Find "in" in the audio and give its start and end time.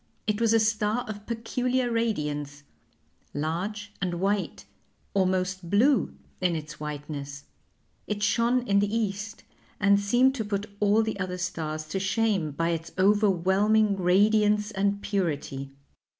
6.41-6.55, 8.67-8.79